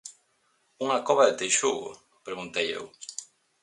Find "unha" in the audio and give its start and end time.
0.83-1.03